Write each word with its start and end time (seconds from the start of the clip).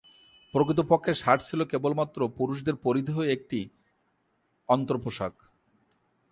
প্রকৃতপক্ষে 0.53 1.11
শার্ট 1.13 1.41
ছিল 1.49 1.61
কেবলমাত্র 1.63 2.19
পুরুষদের 2.37 2.75
পরিধেয় 2.85 3.25
একটি 3.35 3.59
অন্তর্পোশাক। 4.69 5.33